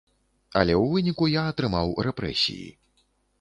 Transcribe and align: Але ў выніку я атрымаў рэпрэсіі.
Але 0.61 0.73
ў 0.77 0.85
выніку 0.93 1.27
я 1.33 1.43
атрымаў 1.51 1.93
рэпрэсіі. 2.09 2.67